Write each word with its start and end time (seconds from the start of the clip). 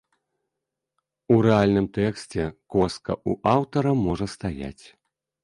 У 1.35 1.37
рэальным 1.47 1.87
тэксце 1.97 2.41
коска 2.77 3.13
ў 3.29 3.53
аўтара 3.55 3.91
можа 4.09 4.25
стаяць. 4.37 4.85